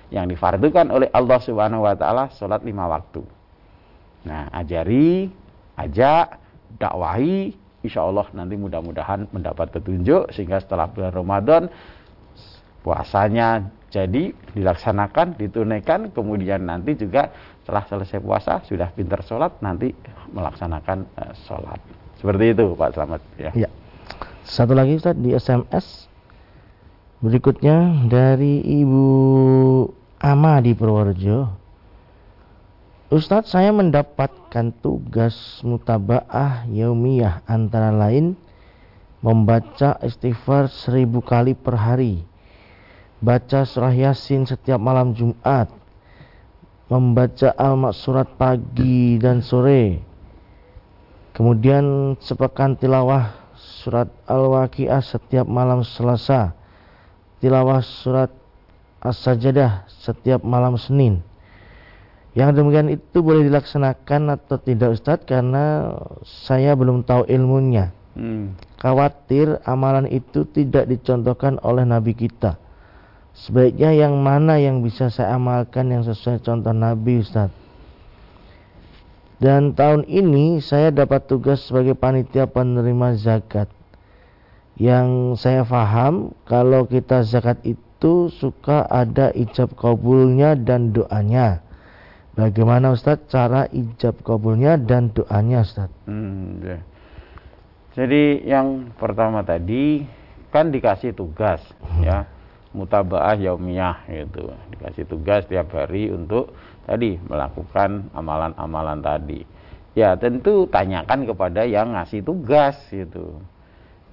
[0.08, 3.20] yang difardukan oleh Allah Subhanahu Wa Taala sholat lima waktu.
[4.24, 5.28] Nah, ajari,
[5.76, 6.40] ajak,
[6.80, 7.52] dakwahi,
[7.84, 11.62] insya Allah nanti mudah-mudahan mendapat petunjuk sehingga setelah bulan Ramadan
[12.80, 19.90] puasanya jadi dilaksanakan, ditunaikan, kemudian nanti juga setelah selesai puasa sudah pintar sholat, nanti
[20.30, 21.82] melaksanakan uh, sholat.
[22.22, 23.20] Seperti itu Pak Selamat.
[23.34, 23.50] Ya.
[23.66, 23.68] ya.
[24.46, 26.06] Satu lagi Ustaz di SMS
[27.18, 29.06] berikutnya dari Ibu
[30.22, 31.50] Ama di Purworejo.
[33.10, 38.38] Ustadz saya mendapatkan tugas mutabaah yaumiyah antara lain
[39.18, 42.29] membaca istighfar seribu kali per hari
[43.20, 45.68] baca surah Yasin setiap malam Jumat,
[46.88, 50.00] membaca al surat pagi dan sore,
[51.36, 53.36] kemudian sepekan tilawah
[53.84, 56.56] surat Al-Waqiah setiap malam Selasa,
[57.44, 58.32] tilawah surat
[59.00, 61.24] As-Sajadah setiap malam Senin.
[62.36, 67.90] Yang demikian itu boleh dilaksanakan atau tidak Ustadz karena saya belum tahu ilmunya.
[68.14, 68.54] Hmm.
[68.76, 72.60] Khawatir amalan itu tidak dicontohkan oleh Nabi kita
[73.40, 77.48] Sebaiknya yang mana yang bisa saya amalkan yang sesuai contoh Nabi Ustaz.
[79.40, 83.72] Dan tahun ini saya dapat tugas sebagai panitia penerima zakat.
[84.76, 91.64] Yang saya paham kalau kita zakat itu suka ada ijab kabulnya dan doanya.
[92.36, 95.88] Bagaimana Ustaz cara ijab kabulnya dan doanya Ustaz?
[96.04, 96.84] Hmm, ya.
[97.96, 100.04] Jadi yang pertama tadi
[100.52, 101.64] kan dikasih tugas
[102.04, 102.28] ya
[102.70, 104.50] mutabaah yaumiyah gitu.
[104.74, 106.54] Dikasih tugas tiap hari untuk
[106.86, 109.42] tadi melakukan amalan-amalan tadi.
[109.98, 113.42] Ya, tentu tanyakan kepada yang ngasih tugas gitu.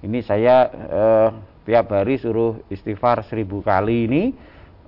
[0.02, 1.28] Ini saya eh,
[1.66, 4.22] tiap hari suruh istighfar seribu kali ini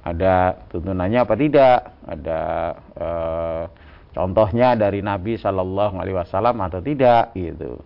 [0.03, 1.79] ada tuntunannya apa tidak?
[2.11, 2.41] Ada
[2.99, 3.65] eh,
[4.11, 7.79] contohnya dari Nabi Shallallahu Alaihi Wasallam atau tidak gitu.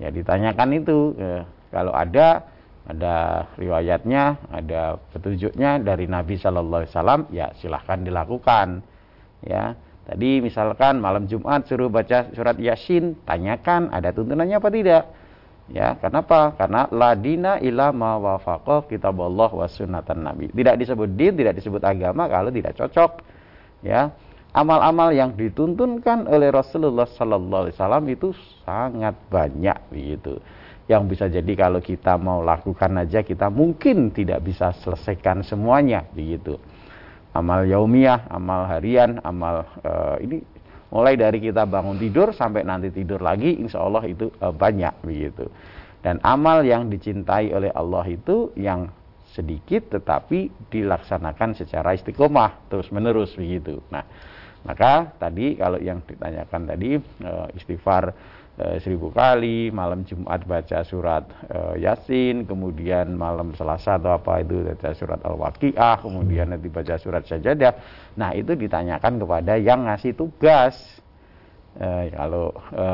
[0.00, 1.12] Ya ditanyakan itu.
[1.20, 2.48] Ya, kalau ada
[2.90, 8.82] ada riwayatnya, ada petunjuknya dari Nabi Shallallahu Alaihi Wasallam, ya silahkan dilakukan.
[9.46, 15.04] Ya, tadi misalkan malam Jumat suruh baca surat Yasin, tanyakan ada tuntunannya apa tidak.
[15.70, 16.58] Ya, kenapa?
[16.58, 20.50] Karena ladina ila ma wafaqa kitab Allah wa sunnatan Nabi.
[20.50, 23.22] Tidak disebut din, tidak disebut agama kalau tidak cocok.
[23.86, 24.10] Ya,
[24.50, 28.34] amal-amal yang dituntunkan oleh Rasulullah Sallallahu Alaihi Wasallam itu
[28.66, 30.42] sangat banyak begitu
[30.90, 36.58] yang bisa jadi kalau kita mau lakukan aja kita mungkin tidak bisa selesaikan semuanya begitu.
[37.30, 40.42] Amal yaumiyah amal harian amal uh, ini
[40.90, 45.46] mulai dari kita bangun tidur sampai nanti tidur lagi insya Allah itu uh, banyak begitu.
[46.02, 48.90] Dan amal yang dicintai oleh Allah itu yang
[49.30, 53.78] sedikit tetapi dilaksanakan secara istiqomah terus menerus begitu.
[53.94, 54.02] Nah
[54.66, 58.10] maka tadi kalau yang ditanyakan tadi uh, istighfar
[58.82, 64.90] seribu kali, malam Jumat baca surat e, Yasin, kemudian malam Selasa atau apa itu baca
[64.92, 67.74] surat Al-Waqiah, kemudian nanti baca surat Sajadah.
[68.18, 70.76] Nah, itu ditanyakan kepada yang ngasih tugas.
[71.78, 72.86] E, kalau e,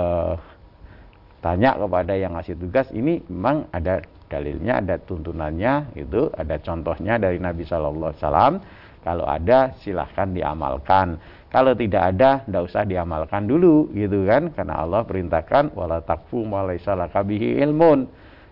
[1.41, 7.39] tanya kepada yang ngasih tugas, ini memang ada dalilnya, ada tuntunannya, itu ada contohnya dari
[7.39, 8.55] Nabi Shallallahu Alaihi Wasallam.
[9.07, 11.23] Kalau ada, silahkan diamalkan
[11.57, 14.53] kalau tidak ada, tidak usah diamalkan dulu, gitu kan?
[14.53, 18.05] Karena Allah perintahkan wala takfu kabihi ilmun.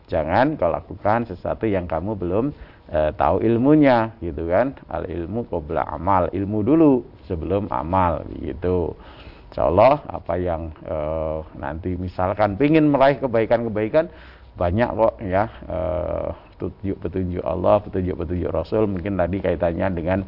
[0.08, 2.56] Jangan kau lakukan sesuatu yang kamu belum
[2.88, 4.72] e, tahu ilmunya, gitu kan?
[4.88, 8.96] Al ilmu qabla amal, ilmu dulu sebelum amal, gitu.
[9.52, 10.96] Insya Allah apa yang e,
[11.60, 14.08] nanti misalkan ingin meraih kebaikan-kebaikan
[14.56, 15.44] banyak kok ya
[16.56, 20.18] petunjuk-petunjuk Allah, petunjuk-petunjuk Rasul mungkin tadi kaitannya dengan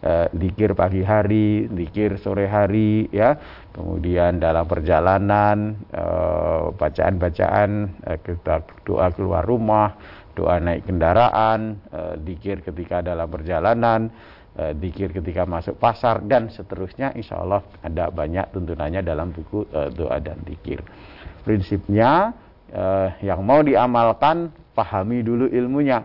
[0.00, 3.36] eh, dikir pagi hari, dikir sore hari, ya.
[3.70, 7.70] Kemudian dalam perjalanan eh, bacaan-bacaan,
[8.08, 9.94] eh, kita doa keluar rumah,
[10.34, 14.10] doa naik kendaraan, eh, dikir ketika dalam perjalanan,
[14.58, 17.14] eh, dikir ketika masuk pasar dan seterusnya.
[17.14, 20.82] Insya Allah ada banyak tuntunannya dalam buku eh, doa dan dikir.
[21.46, 22.34] Prinsipnya
[22.72, 26.02] eh, yang mau diamalkan pahami dulu ilmunya,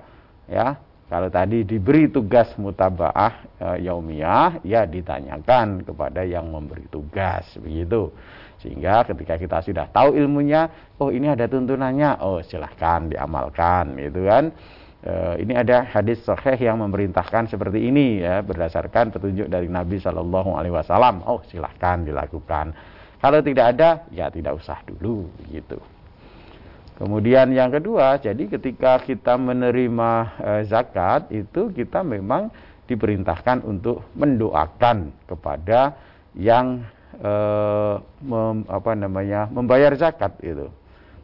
[0.50, 0.76] ya
[1.06, 8.10] kalau tadi diberi tugas mutabaah e, yaumiyah, ya ditanyakan kepada yang memberi tugas, begitu.
[8.58, 10.66] Sehingga ketika kita sudah tahu ilmunya,
[10.98, 14.50] oh ini ada tuntunannya, oh silahkan diamalkan, gitu kan.
[15.06, 15.14] E,
[15.46, 20.74] ini ada hadis sahih yang memerintahkan seperti ini ya, berdasarkan petunjuk dari Nabi Shallallahu Alaihi
[20.74, 21.22] Wasallam.
[21.30, 22.74] Oh silahkan dilakukan.
[23.22, 25.78] Kalau tidak ada, ya tidak usah dulu, begitu.
[26.96, 32.48] Kemudian yang kedua, jadi ketika kita menerima e, zakat itu kita memang
[32.88, 35.92] diperintahkan untuk mendoakan kepada
[36.40, 36.88] yang
[37.20, 37.34] e,
[38.24, 40.72] mem, apa namanya membayar zakat itu.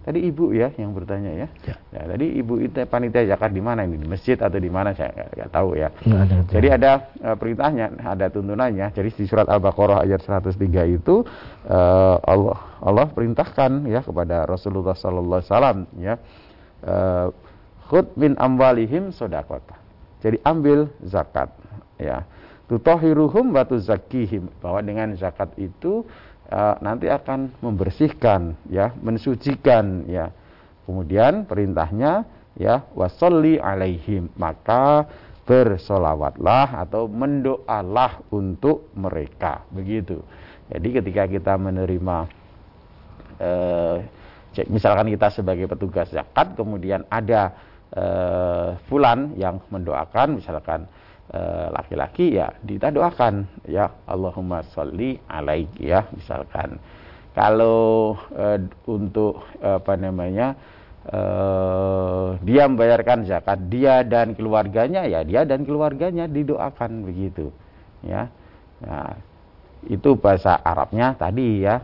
[0.02, 1.48] Tadi ibu ya yang bertanya ya.
[1.62, 4.02] Ya, ya tadi ibu itu panitia zakat di mana ini?
[4.02, 5.94] Di masjid atau di mana saya nggak tahu ya.
[5.94, 6.92] Ada, Jadi ada
[7.22, 8.90] uh, perintahnya, ada tuntunannya.
[8.98, 10.58] Jadi di surat Al-Baqarah ayat 103
[10.98, 11.22] itu
[11.70, 16.14] uh, Allah Allah perintahkan ya kepada Rasulullah sallallahu alaihi wasallam ya.
[16.82, 17.30] Uh,
[17.86, 19.78] khud min amwalihim sodakota.
[20.26, 21.54] Jadi ambil zakat
[22.02, 22.26] ya.
[22.66, 24.50] Tutohiruhum wa tuzakihim.
[24.64, 26.08] Bahwa dengan zakat itu
[26.52, 30.30] uh, nanti akan membersihkan ya mensucikan ya.
[30.86, 32.28] Kemudian perintahnya
[32.60, 35.08] ya wasolli alaihim maka
[35.48, 39.64] bersolawatlah atau mendoalah untuk mereka.
[39.72, 40.20] Begitu.
[40.68, 42.28] Jadi ketika kita menerima
[43.40, 43.98] uh,
[44.68, 47.56] misalkan kita sebagai petugas zakat kemudian ada
[47.96, 51.11] uh, fulan yang mendoakan misalkan Eh,
[51.72, 53.48] laki-laki ya kita doakan.
[53.64, 56.76] Ya Allahumma sholli alaiki ya misalkan.
[57.32, 58.60] Kalau uh,
[58.92, 60.60] untuk apa namanya
[61.08, 67.48] uh, dia membayarkan zakat dia dan keluarganya ya dia dan keluarganya didoakan begitu
[68.04, 68.28] ya.
[68.84, 69.16] Nah,
[69.88, 71.82] itu bahasa Arabnya tadi ya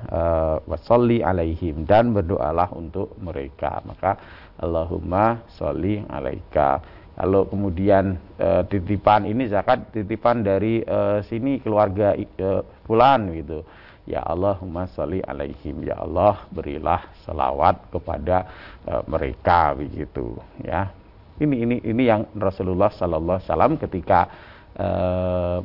[0.69, 3.81] wasolli alaihim dan berdoalah untuk mereka.
[3.87, 4.19] Maka
[4.61, 6.77] Allahumma sholli alaika
[7.18, 13.65] kalau kemudian e, titipan ini zakat titipan dari e, sini keluarga e, fulan gitu.
[14.05, 18.45] Ya Allahumma sholli alaihim ya Allah berilah selawat kepada
[18.86, 20.93] e, mereka begitu ya.
[21.41, 24.30] Ini ini ini yang Rasulullah sallallahu alaihi ketika
[24.78, 24.88] e,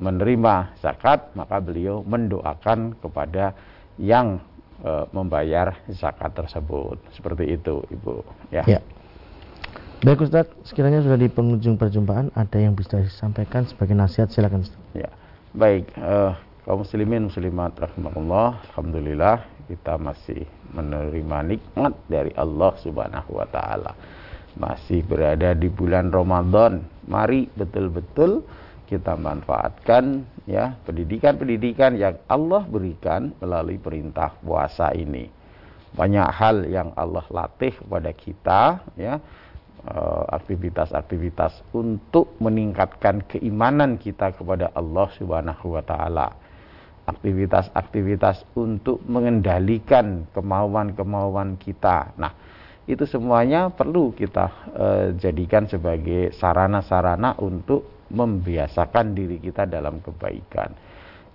[0.00, 3.52] menerima zakat maka beliau mendoakan kepada
[4.00, 4.40] yang
[4.80, 6.96] e, membayar zakat tersebut.
[7.12, 8.64] Seperti itu, Ibu ya.
[8.64, 8.80] ya.
[10.02, 14.82] Baik Ustaz, sekiranya sudah di penghujung perjumpaan, ada yang bisa disampaikan sebagai nasihat, silakan Ustaz.
[14.98, 15.06] Ya,
[15.54, 16.34] baik, uh,
[16.66, 20.42] kaum muslimin muslimat rahmatullah, alhamdulillah kita masih
[20.74, 23.94] menerima nikmat dari Allah Subhanahu wa taala.
[24.58, 26.82] Masih berada di bulan Ramadan.
[27.06, 28.42] Mari betul-betul
[28.90, 35.30] kita manfaatkan ya pendidikan-pendidikan yang Allah berikan melalui perintah puasa ini.
[35.94, 39.22] Banyak hal yang Allah latih kepada kita ya
[40.30, 46.28] aktivitas-aktivitas untuk meningkatkan keimanan kita kepada Allah Subhanahu wa taala.
[47.02, 52.14] Aktivitas-aktivitas untuk mengendalikan kemauan-kemauan kita.
[52.14, 52.30] Nah,
[52.86, 60.70] itu semuanya perlu kita uh, jadikan sebagai sarana-sarana untuk membiasakan diri kita dalam kebaikan.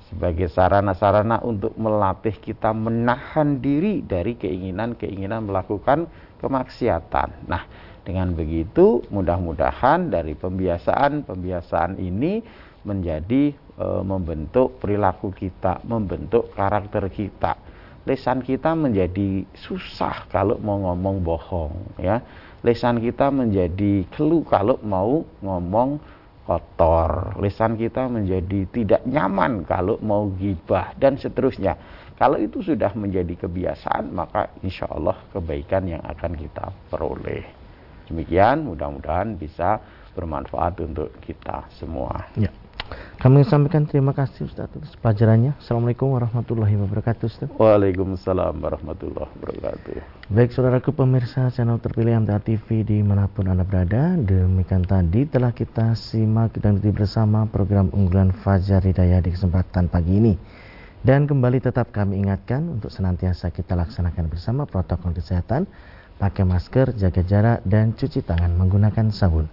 [0.08, 6.08] Sebagai sarana-sarana untuk melatih kita menahan diri dari keinginan-keinginan melakukan
[6.40, 7.44] kemaksiatan.
[7.44, 12.40] Nah, dengan begitu, mudah-mudahan dari pembiasaan-pembiasaan ini
[12.88, 17.60] menjadi e, membentuk perilaku kita, membentuk karakter kita.
[18.08, 22.24] Lesan kita menjadi susah kalau mau ngomong bohong, ya.
[22.64, 26.00] Lesan kita menjadi keluh kalau mau ngomong
[26.48, 27.36] kotor.
[27.44, 31.76] Lesan kita menjadi tidak nyaman kalau mau gibah dan seterusnya.
[32.16, 37.57] Kalau itu sudah menjadi kebiasaan, maka insya Allah kebaikan yang akan kita peroleh.
[38.08, 39.84] Demikian mudah-mudahan bisa
[40.16, 42.26] bermanfaat untuk kita semua.
[42.40, 42.50] Ya.
[43.18, 45.58] Kami sampaikan terima kasih Ustaz atas pelajarannya.
[45.60, 47.50] Assalamualaikum warahmatullahi wabarakatuh Ustaz.
[47.60, 50.32] Waalaikumsalam warahmatullahi wabarakatuh.
[50.32, 54.16] Baik saudaraku pemirsa channel terpilih MTA TV di mana pun Anda berada.
[54.16, 60.14] Demikian tadi telah kita simak dan ikuti bersama program unggulan Fajar Hidayah di kesempatan pagi
[60.14, 60.34] ini.
[61.04, 65.68] Dan kembali tetap kami ingatkan untuk senantiasa kita laksanakan bersama protokol kesehatan
[66.18, 69.46] pakai masker, jaga jarak, dan cuci tangan menggunakan sabun.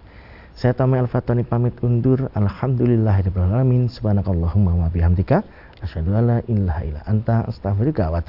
[0.55, 2.31] Saya Tami Al-Fatani pamit undur.
[2.31, 3.91] Alhamdulillahirrahmanirrahim.
[3.91, 5.43] Subhanakallahumma wa bihamdika.
[5.83, 8.23] Asyadu ala ilaha illa anta astaghfirullah wa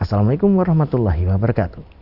[0.00, 1.93] Assalamualaikum warahmatullahi wabarakatuh.